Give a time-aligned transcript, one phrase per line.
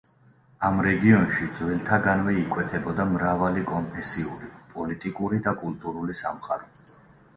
[0.69, 6.73] ამ რეგიონში ძველთაგანვე იკვეთებოდა მრავალი კონფესიური, პოლიტიკური და კულტურული სამყარო.